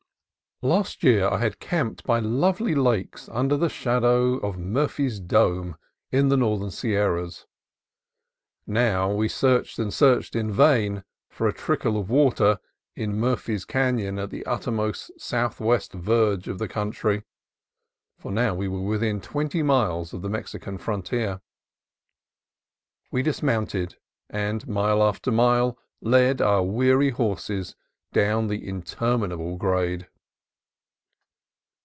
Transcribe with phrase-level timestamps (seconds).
[0.63, 4.59] Last year I had camped MISSION VALLEY 49 by lovely lakes under the shadow of
[4.59, 5.75] Murphy's Dome
[6.11, 7.47] in the northern Sierras:
[8.67, 12.59] now we searched, and searched in vain, for a trickle of water
[12.95, 17.23] in Murphy's Canon at the uttermost southwest verge of the country
[18.19, 21.41] (for we were now within twenty miles of the Mexican frontier).
[23.09, 23.97] We dismounted,
[24.29, 27.75] and mile after mile led our weary horses
[28.13, 30.07] down the inter minable grade.